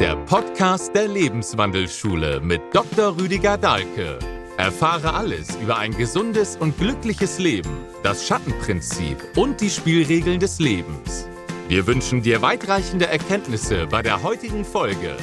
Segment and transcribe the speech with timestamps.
[0.00, 3.18] der Podcast der Lebenswandelschule mit Dr.
[3.20, 4.18] Rüdiger Dahlke.
[4.56, 7.70] Erfahre alles über ein gesundes und glückliches Leben,
[8.02, 11.28] das Schattenprinzip und die Spielregeln des Lebens.
[11.68, 15.18] Wir wünschen dir weitreichende Erkenntnisse bei der heutigen Folge.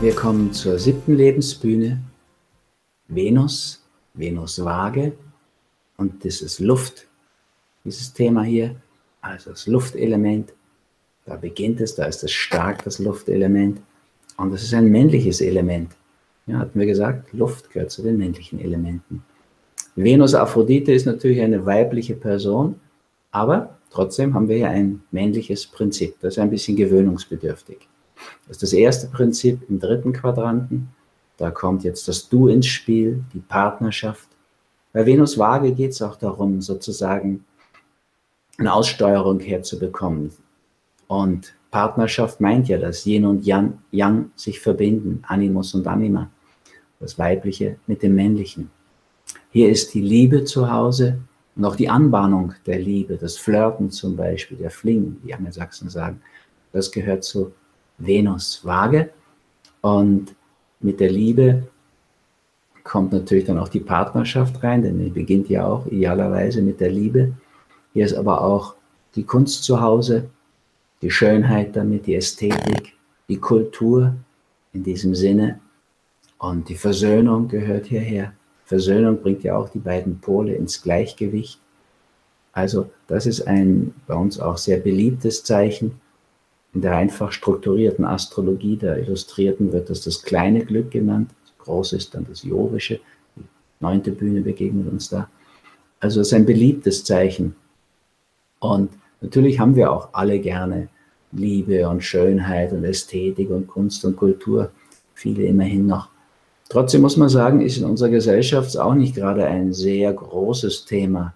[0.00, 2.02] Wir kommen zur siebten Lebensbühne.
[3.06, 3.80] Venus,
[4.12, 5.12] Venus Waage
[5.96, 7.06] und das ist Luft.
[7.84, 8.76] Dieses Thema hier,
[9.20, 10.52] also das Luftelement,
[11.24, 13.80] da beginnt es, da ist es stark, das Luftelement.
[14.36, 15.92] Und das ist ein männliches Element.
[16.46, 19.24] Ja, hatten wir gesagt, Luft gehört zu den männlichen Elementen.
[19.96, 22.76] Venus Aphrodite ist natürlich eine weibliche Person,
[23.32, 26.16] aber trotzdem haben wir ja ein männliches Prinzip.
[26.20, 27.88] Das ist ein bisschen gewöhnungsbedürftig.
[28.46, 30.88] Das ist das erste Prinzip im dritten Quadranten.
[31.36, 34.28] Da kommt jetzt das Du ins Spiel, die Partnerschaft.
[34.96, 37.44] Bei Venus Waage geht es auch darum, sozusagen
[38.56, 40.32] eine Aussteuerung herzubekommen.
[41.06, 46.30] Und Partnerschaft meint ja, dass Yin und Yang, Yang sich verbinden, Animus und Anima,
[46.98, 48.70] das Weibliche mit dem Männlichen.
[49.50, 51.18] Hier ist die Liebe zu Hause
[51.56, 56.22] und auch die Anbahnung der Liebe, das Flirten zum Beispiel, der Fling, wie Angelsachsen sagen,
[56.72, 57.52] das gehört zu
[57.98, 59.10] Venus Waage.
[59.82, 60.34] Und
[60.80, 61.68] mit der Liebe
[62.86, 66.90] kommt natürlich dann auch die Partnerschaft rein, denn die beginnt ja auch idealerweise mit der
[66.90, 67.32] Liebe.
[67.92, 68.74] Hier ist aber auch
[69.14, 70.30] die Kunst zu Hause,
[71.02, 72.94] die Schönheit damit, die Ästhetik,
[73.28, 74.14] die Kultur
[74.72, 75.58] in diesem Sinne
[76.38, 78.32] und die Versöhnung gehört hierher.
[78.64, 81.60] Versöhnung bringt ja auch die beiden Pole ins Gleichgewicht.
[82.52, 86.00] Also das ist ein bei uns auch sehr beliebtes Zeichen.
[86.72, 91.30] In der einfach strukturierten Astrologie der Illustrierten wird das das kleine Glück genannt
[91.66, 93.00] groß ist dann das Jovische.
[93.36, 93.42] Die
[93.80, 95.28] neunte Bühne begegnet uns da.
[96.00, 97.54] Also es ist ein beliebtes Zeichen.
[98.60, 100.88] Und natürlich haben wir auch alle gerne
[101.32, 104.70] Liebe und Schönheit und Ästhetik und Kunst und Kultur.
[105.14, 106.08] Viele immerhin noch.
[106.68, 111.34] Trotzdem muss man sagen, ist in unserer Gesellschaft auch nicht gerade ein sehr großes Thema.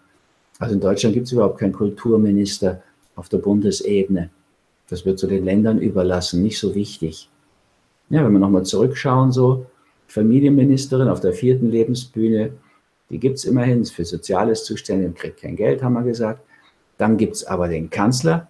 [0.58, 2.82] Also in Deutschland gibt es überhaupt keinen Kulturminister
[3.16, 4.30] auf der Bundesebene.
[4.88, 7.28] Das wird zu den Ländern überlassen, nicht so wichtig.
[8.08, 9.66] Ja, wenn wir nochmal zurückschauen, so
[10.10, 12.50] Familienministerin auf der vierten Lebensbühne.
[13.10, 16.42] Die gibt es immerhin, ist für Soziales zuständig und kriegt kein Geld, haben wir gesagt.
[16.98, 18.48] Dann gibt es aber den Kanzler,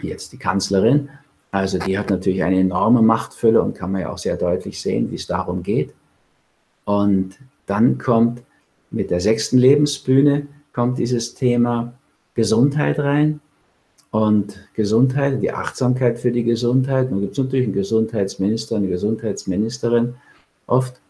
[0.00, 1.10] jetzt die Kanzlerin.
[1.50, 5.10] Also die hat natürlich eine enorme Machtfülle und kann man ja auch sehr deutlich sehen,
[5.10, 5.92] wie es darum geht.
[6.86, 8.42] Und dann kommt
[8.90, 11.92] mit der sechsten Lebensbühne kommt dieses Thema
[12.34, 13.40] Gesundheit rein.
[14.10, 17.10] Und Gesundheit, die Achtsamkeit für die Gesundheit.
[17.10, 20.14] Nun gibt es natürlich einen Gesundheitsminister, eine Gesundheitsministerin
[20.72, 21.00] oft.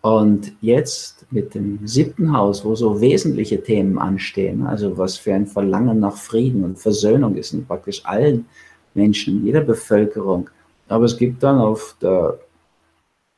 [0.00, 5.46] Und jetzt mit dem siebten Haus, wo so wesentliche Themen anstehen, also was für ein
[5.46, 8.44] Verlangen nach Frieden und Versöhnung ist in praktisch allen
[8.92, 10.50] Menschen, jeder Bevölkerung.
[10.88, 12.38] Aber es gibt dann auf der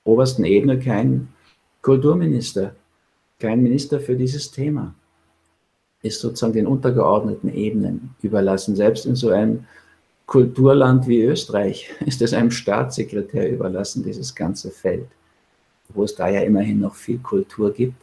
[0.03, 1.29] obersten Ebene keinen
[1.83, 2.75] Kulturminister,
[3.39, 4.93] keinen Minister für dieses Thema.
[6.03, 8.75] Ist sozusagen den untergeordneten Ebenen überlassen.
[8.75, 9.67] Selbst in so einem
[10.27, 15.07] Kulturland wie Österreich ist es einem Staatssekretär überlassen, dieses ganze Feld
[15.95, 17.95] wo es da ja immerhin noch viel Kultur gibt.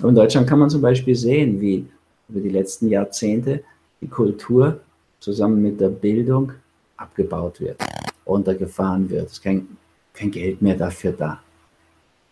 [0.00, 1.86] Und in Deutschland kann man zum Beispiel sehen, wie
[2.28, 3.62] über die letzten Jahrzehnte
[4.00, 4.80] die Kultur
[5.20, 6.52] zusammen mit der Bildung
[6.96, 7.80] abgebaut wird,
[8.26, 9.26] runtergefahren wird.
[9.26, 9.66] Es ist kein,
[10.12, 11.40] kein Geld mehr dafür da.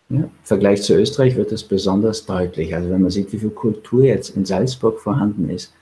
[0.09, 2.75] Ja, Im Vergleich zu Österreich wird es besonders deutlich.
[2.75, 5.73] Also wenn man sieht, wie viel Kultur jetzt in Salzburg vorhanden ist,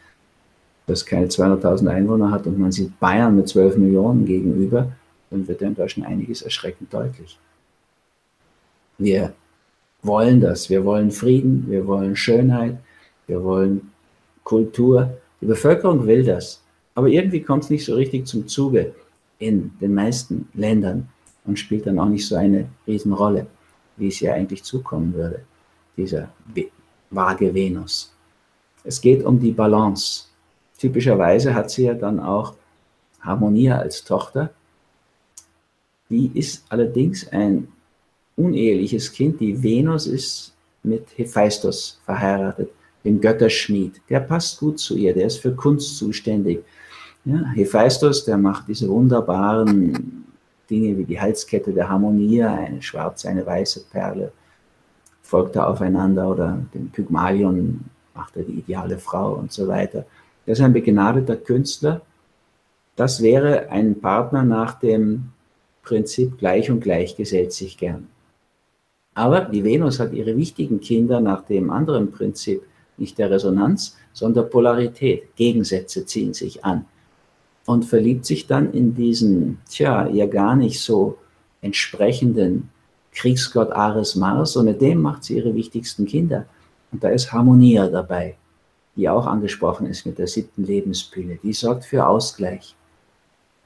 [0.87, 4.91] das keine 200.000 Einwohner hat und man sieht Bayern mit 12 Millionen gegenüber,
[5.29, 7.37] dann wird in Deutschland einiges erschreckend deutlich.
[9.01, 9.33] Wir
[10.03, 10.69] wollen das.
[10.69, 12.77] Wir wollen Frieden, wir wollen Schönheit,
[13.25, 13.91] wir wollen
[14.43, 15.17] Kultur.
[15.41, 16.61] Die Bevölkerung will das.
[16.93, 18.93] Aber irgendwie kommt es nicht so richtig zum Zuge
[19.39, 21.09] in den meisten Ländern
[21.45, 23.47] und spielt dann auch nicht so eine Riesenrolle,
[23.97, 25.41] wie es ja eigentlich zukommen würde,
[25.97, 26.29] dieser
[27.09, 28.13] vage Venus.
[28.83, 30.25] Es geht um die Balance.
[30.77, 32.53] Typischerweise hat sie ja dann auch
[33.21, 34.51] Harmonia als Tochter.
[36.09, 37.67] Die ist allerdings ein
[38.35, 39.39] uneheliches Kind.
[39.39, 42.69] Die Venus ist mit Hephaistos verheiratet,
[43.03, 44.01] dem Götterschmied.
[44.09, 46.63] Der passt gut zu ihr, der ist für Kunst zuständig.
[47.25, 50.25] Ja, Hephaistos, der macht diese wunderbaren
[50.69, 54.31] Dinge wie die Halskette der Harmonie, eine schwarze, eine weiße Perle,
[55.21, 57.81] folgt er aufeinander oder den Pygmalion
[58.13, 60.05] macht er die ideale Frau und so weiter.
[60.45, 62.01] Der ist ein begnadeter Künstler.
[62.95, 65.29] Das wäre ein Partner nach dem
[65.83, 68.07] Prinzip gleich und gleich gesellt sich gern.
[69.13, 72.63] Aber die Venus hat ihre wichtigen Kinder nach dem anderen Prinzip
[72.97, 75.35] nicht der Resonanz, sondern der Polarität.
[75.35, 76.85] Gegensätze ziehen sich an
[77.65, 81.17] und verliebt sich dann in diesen, tja, ihr gar nicht so
[81.61, 82.69] entsprechenden
[83.11, 86.45] Kriegsgott Ares Mars und mit dem macht sie ihre wichtigsten Kinder.
[86.91, 88.35] Und da ist Harmonia dabei,
[88.95, 91.37] die auch angesprochen ist mit der siebten Lebensbühne.
[91.43, 92.75] Die sorgt für Ausgleich.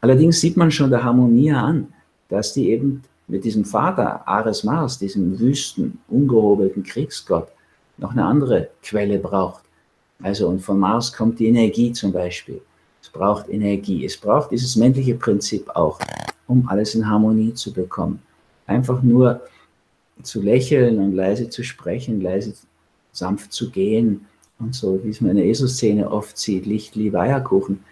[0.02, 1.94] Allerdings sieht man schon der Harmonia an,
[2.30, 7.48] dass die eben mit diesem Vater Ares Mars, diesem wüsten, ungehobelten Kriegsgott,
[7.98, 9.63] noch eine andere Quelle braucht.
[10.22, 12.62] Also und von Mars kommt die Energie zum Beispiel.
[13.01, 14.06] Es braucht Energie.
[14.06, 16.00] Es braucht dieses männliche Prinzip auch,
[16.48, 18.22] um alles in Harmonie zu bekommen.
[18.68, 19.42] Einfach nur
[20.24, 22.54] zu lächeln und leise zu sprechen, leise
[23.12, 24.25] sanft zu gehen
[24.60, 27.83] und so, wie es man in der ESO-Szene oft sieht, Licht, Liebe, Eierkuchen,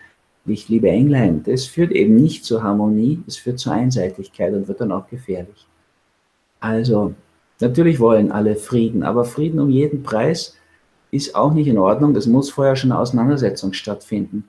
[0.46, 4.82] Licht, Liebe, Englein, das führt eben nicht zur Harmonie, es führt zur Einseitigkeit und wird
[4.82, 5.68] dann auch gefährlich.
[6.60, 7.14] Also,
[7.62, 10.56] natürlich wollen alle Frieden, aber Frieden um jeden Preis
[11.12, 12.16] ist auch nicht in Ordnung.
[12.16, 14.46] Es muss vorher schon eine Auseinandersetzung stattfinden.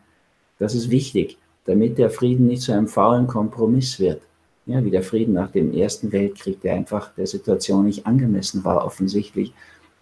[0.59, 4.23] Das ist wichtig, damit der Frieden nicht zu einem faulen Kompromiss wird.
[4.67, 8.85] Ja, wie der Frieden nach dem Ersten Weltkrieg, der einfach der Situation nicht angemessen war,
[8.85, 9.53] offensichtlich,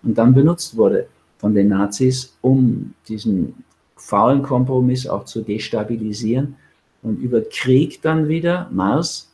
[0.05, 1.07] und dann benutzt wurde
[1.39, 3.65] von den Nazis, um diesen
[4.03, 6.57] faulen Kompromiss auch zu destabilisieren.
[7.03, 9.31] Und über Krieg dann wieder, Mars,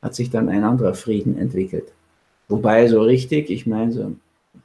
[0.00, 1.92] hat sich dann ein anderer Frieden entwickelt.
[2.48, 4.12] Wobei so richtig, ich meine, so,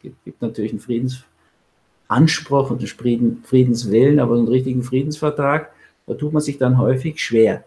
[0.02, 5.72] gibt, gibt natürlich einen Friedensanspruch und einen Friedenswillen, aber einen richtigen Friedensvertrag,
[6.06, 7.64] da tut man sich dann häufig schwer.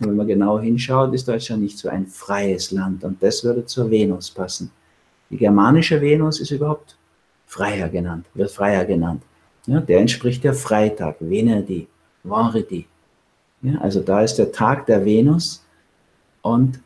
[0.00, 3.64] Und wenn man genau hinschaut, ist Deutschland nicht so ein freies Land und das würde
[3.64, 4.70] zur Venus passen.
[5.30, 6.96] Die germanische Venus ist überhaupt
[7.46, 9.22] Freier genannt, wird Freier genannt.
[9.66, 11.88] Ja, der entspricht der Freitag, Venedi,
[12.22, 12.86] Venredi.
[13.62, 15.64] Ja, also da ist der Tag der Venus
[16.42, 16.80] und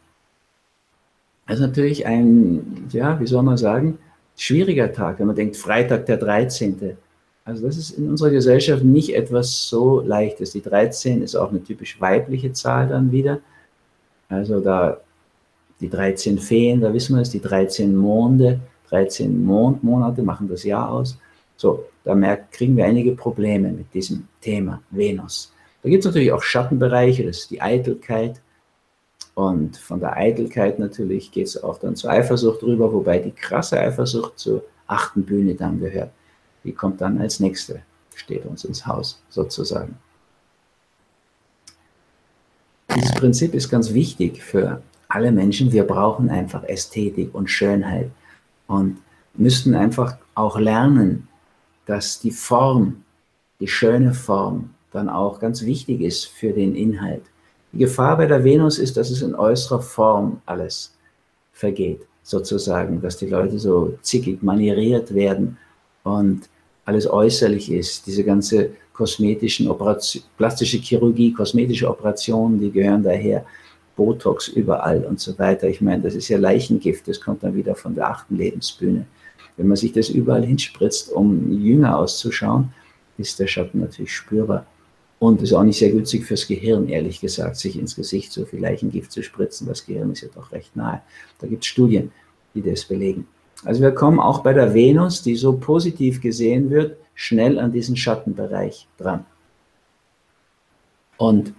[1.47, 3.99] das ist natürlich ein, ja, wie soll man sagen,
[4.37, 6.97] schwieriger Tag, wenn man denkt, Freitag der 13.
[7.45, 10.53] Also das ist in unserer Gesellschaft nicht etwas so leichtes.
[10.53, 13.41] Die 13 ist auch eine typisch weibliche Zahl dann wieder.
[14.29, 14.99] Also da
[15.81, 18.61] die 13 Feen, da wissen wir es, die 13 Monde,
[18.91, 21.19] 13 Mondmonate machen das Jahr aus.
[21.61, 25.53] So, da merkt, kriegen wir einige Probleme mit diesem Thema Venus.
[25.83, 28.41] Da gibt es natürlich auch Schattenbereiche, das ist die Eitelkeit.
[29.35, 33.79] Und von der Eitelkeit natürlich geht es auch dann zur Eifersucht rüber, wobei die krasse
[33.79, 36.13] Eifersucht zur achten Bühne dann gehört.
[36.65, 37.83] Die kommt dann als nächste,
[38.15, 39.99] steht uns ins Haus sozusagen.
[42.97, 45.73] Dieses Prinzip ist ganz wichtig für alle Menschen.
[45.73, 48.11] Wir brauchen einfach Ästhetik und Schönheit
[48.67, 48.97] und
[49.35, 51.29] müssten einfach auch lernen,
[51.91, 53.03] dass die Form,
[53.59, 57.25] die schöne Form, dann auch ganz wichtig ist für den Inhalt.
[57.73, 60.95] Die Gefahr bei der Venus ist, dass es in äußerer Form alles
[61.53, 65.59] vergeht, sozusagen, dass die Leute so zickig manieriert werden
[66.05, 66.43] und
[66.85, 68.07] alles äußerlich ist.
[68.07, 73.45] Diese ganze kosmetischen Operation, plastische Chirurgie, kosmetische Operationen, die gehören daher.
[73.97, 75.69] Botox überall und so weiter.
[75.69, 79.07] Ich meine, das ist ja Leichengift, das kommt dann wieder von der achten Lebensbühne.
[79.57, 82.73] Wenn man sich das überall hinspritzt, um jünger auszuschauen,
[83.19, 84.67] ist der Schatten natürlich spürbar.
[85.19, 88.61] Und ist auch nicht sehr günstig fürs Gehirn, ehrlich gesagt, sich ins Gesicht so viel
[88.61, 89.67] Leichengift zu spritzen.
[89.67, 91.03] Das Gehirn ist ja doch recht nahe.
[91.41, 92.11] Da gibt es Studien,
[92.55, 93.27] die das belegen.
[93.65, 97.97] Also wir kommen auch bei der Venus, die so positiv gesehen wird, schnell an diesen
[97.97, 99.27] Schattenbereich dran.
[101.19, 101.53] Und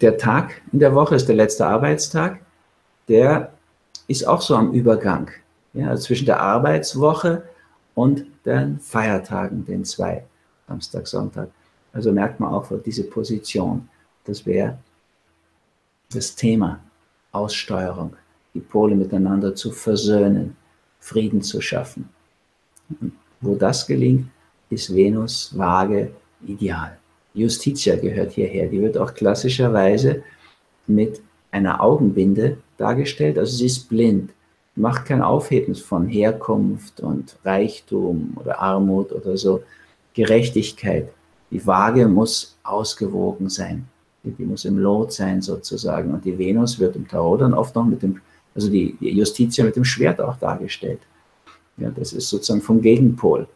[0.00, 2.40] der Tag in der Woche ist der letzte Arbeitstag,
[3.06, 3.52] der
[4.08, 5.30] ist auch so am Übergang.
[5.74, 7.42] Ja, also zwischen der Arbeitswoche
[7.94, 10.24] und den Feiertagen, den zwei,
[10.68, 11.48] Samstag, Sonntag.
[11.92, 13.88] Also merkt man auch diese Position.
[14.24, 14.78] Das wäre
[16.12, 16.80] das Thema
[17.32, 18.16] Aussteuerung,
[18.54, 20.56] die Pole miteinander zu versöhnen,
[21.00, 22.08] Frieden zu schaffen.
[23.00, 24.28] Und wo das gelingt,
[24.70, 26.12] ist Venus, Waage,
[26.46, 26.98] ideal.
[27.34, 28.68] Justitia gehört hierher.
[28.68, 30.22] Die wird auch klassischerweise
[30.86, 33.38] mit einer Augenbinde dargestellt.
[33.38, 34.30] Also sie ist blind,
[34.76, 39.62] macht kein Aufhebens von Herkunft und Reichtum oder Armut oder so.
[40.14, 41.08] Gerechtigkeit.
[41.50, 43.86] Die Waage muss ausgewogen sein.
[44.24, 46.12] Die muss im Lot sein sozusagen.
[46.12, 48.20] Und die Venus wird im Tarot dann oft noch mit dem,
[48.54, 51.00] also die, Justitia mit dem Schwert auch dargestellt.
[51.76, 53.46] Ja, das ist sozusagen vom Gegenpol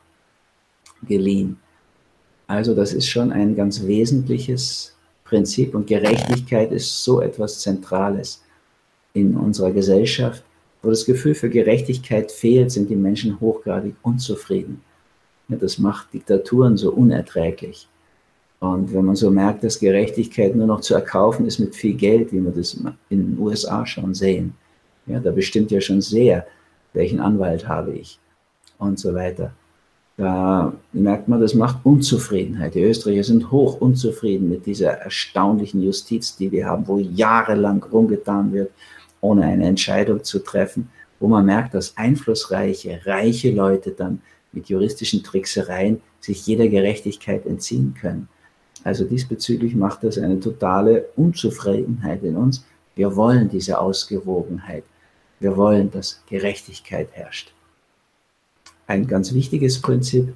[1.06, 1.58] geliehen.
[2.46, 8.42] Also das ist schon ein ganz wesentliches Prinzip und Gerechtigkeit ist so etwas Zentrales
[9.12, 10.42] in unserer Gesellschaft.
[10.82, 14.80] Wo das Gefühl für Gerechtigkeit fehlt, sind die Menschen hochgradig unzufrieden.
[15.48, 17.88] Ja, das macht Diktaturen so unerträglich.
[18.60, 22.32] Und wenn man so merkt, dass Gerechtigkeit nur noch zu erkaufen ist mit viel Geld,
[22.32, 22.74] wie wir das
[23.08, 24.54] in den USA schon sehen,
[25.06, 26.46] ja, da bestimmt ja schon sehr,
[26.92, 28.18] welchen Anwalt habe ich
[28.78, 29.52] und so weiter.
[30.16, 32.74] Da merkt man, das macht Unzufriedenheit.
[32.74, 38.52] Die Österreicher sind hoch unzufrieden mit dieser erstaunlichen Justiz, die wir haben, wo jahrelang rumgetan
[38.52, 38.72] wird,
[39.20, 44.20] ohne eine Entscheidung zu treffen, wo man merkt, dass einflussreiche, reiche Leute dann
[44.52, 48.28] mit juristischen Tricksereien sich jeder Gerechtigkeit entziehen können.
[48.84, 52.64] Also diesbezüglich macht das eine totale Unzufriedenheit in uns.
[52.94, 54.84] Wir wollen diese Ausgewogenheit.
[55.40, 57.52] Wir wollen, dass Gerechtigkeit herrscht
[58.88, 60.34] ein ganz wichtiges Prinzip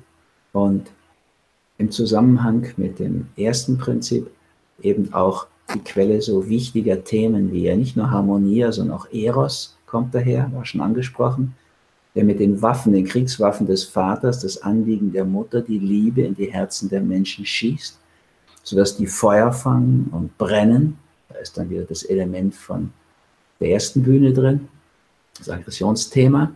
[0.53, 0.91] und
[1.79, 4.31] im Zusammenhang mit dem ersten Prinzip
[4.81, 9.77] eben auch die Quelle so wichtiger Themen wie ja nicht nur Harmonie, sondern auch Eros
[9.87, 11.55] kommt daher, war schon angesprochen,
[12.15, 16.35] der mit den Waffen, den Kriegswaffen des Vaters, das Anliegen der Mutter, die Liebe in
[16.35, 17.99] die Herzen der Menschen schießt,
[18.63, 20.99] sodass die Feuer fangen und brennen.
[21.29, 22.93] Da ist dann wieder das Element von
[23.61, 24.69] der ersten Bühne drin,
[25.39, 26.53] das Aggressionsthema.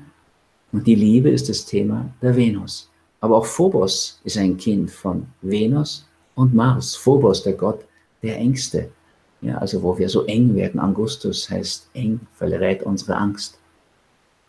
[0.72, 2.90] Und die Liebe ist das Thema der Venus.
[3.20, 6.96] Aber auch Phobos ist ein Kind von Venus und Mars.
[6.96, 7.84] Phobos, der Gott
[8.22, 8.90] der Ängste.
[9.40, 10.80] Ja, also wo wir so eng werden.
[10.80, 13.58] Augustus heißt eng, verrät unsere Angst.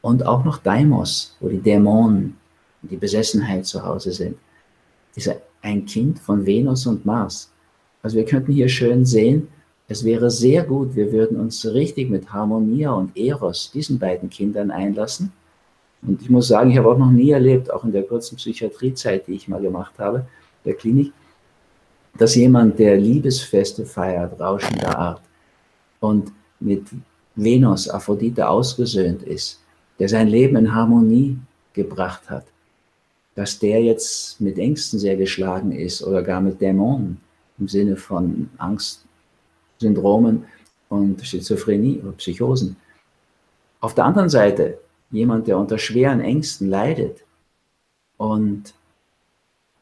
[0.02, 2.38] Und auch noch Deimos, wo die Dämonen,
[2.82, 4.38] die Besessenheit zu Hause sind.
[5.16, 5.30] Ist
[5.62, 7.52] ein Kind von Venus und Mars.
[8.02, 9.50] Also wir könnten hier schön sehen,
[9.90, 14.70] es wäre sehr gut, wir würden uns richtig mit Harmonia und Eros, diesen beiden Kindern
[14.70, 15.32] einlassen
[16.02, 19.28] und ich muss sagen, ich habe auch noch nie erlebt, auch in der kurzen Psychiatriezeit,
[19.28, 20.28] die ich mal gemacht habe,
[20.66, 21.12] der Klinik,
[22.18, 25.22] dass jemand, der Liebesfeste feiert, rauschender Art
[26.00, 26.88] und mit
[27.36, 29.62] Venus, Aphrodite ausgesöhnt ist,
[30.00, 31.38] der sein Leben in Harmonie
[31.74, 32.46] gebracht hat,
[33.36, 37.20] dass der jetzt mit Ängsten sehr geschlagen ist oder gar mit Dämonen
[37.60, 40.46] im Sinne von Angstsyndromen
[40.90, 42.76] und Schizophrenie oder Psychosen.
[43.80, 44.80] Auf der anderen Seite
[45.12, 47.24] jemand, der unter schweren Ängsten leidet
[48.18, 48.74] und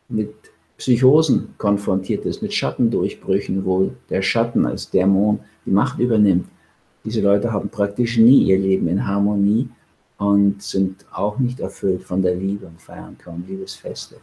[0.10, 0.34] mit
[0.77, 6.48] Psychosen konfrontiert ist, mit Schattendurchbrüchen, wo der Schatten als Dämon die Macht übernimmt.
[7.05, 9.70] Diese Leute haben praktisch nie ihr Leben in Harmonie
[10.17, 14.17] und sind auch nicht erfüllt von der Liebe und feiern kaum Liebesfeste.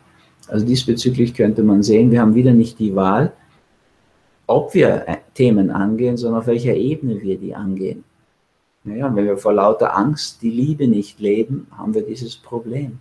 [0.49, 3.33] Also diesbezüglich könnte man sehen, wir haben wieder nicht die Wahl,
[4.47, 8.05] ob wir Themen angehen, sondern auf welcher Ebene wir die angehen.
[8.85, 12.99] Naja, wenn wir vor lauter Angst die Liebe nicht leben, haben wir dieses Problem.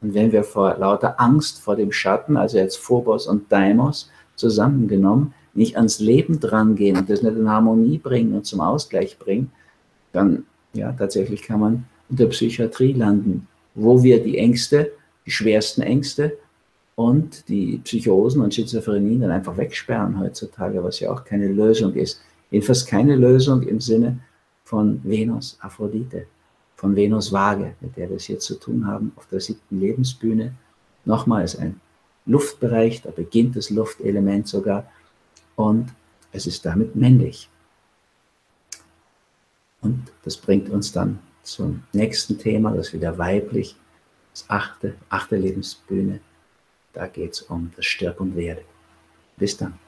[0.00, 5.34] Und wenn wir vor lauter Angst vor dem Schatten, also jetzt Phobos und Deimos zusammengenommen,
[5.54, 9.50] nicht ans Leben drangehen und das nicht in Harmonie bringen und zum Ausgleich bringen,
[10.12, 14.92] dann ja, tatsächlich kann man in der Psychiatrie landen, wo wir die Ängste,
[15.26, 16.38] die schwersten Ängste
[16.94, 22.20] und die Psychosen und Schizophrenien dann einfach wegsperren heutzutage, was ja auch keine Lösung ist.
[22.50, 24.18] Jedenfalls keine Lösung im Sinne
[24.64, 26.26] von Venus Aphrodite,
[26.78, 30.54] von Venus Waage, mit der wir es hier zu tun haben, auf der siebten Lebensbühne.
[31.04, 31.80] Nochmals ein
[32.24, 34.88] Luftbereich, da beginnt das Luftelement sogar
[35.56, 35.88] und
[36.30, 37.50] es ist damit männlich.
[39.80, 43.74] Und das bringt uns dann zum nächsten Thema, das wieder weiblich,
[44.32, 46.20] das achte, achte Lebensbühne.
[46.92, 48.62] Da geht es um das Stirb und Werde.
[49.36, 49.78] Bis dann.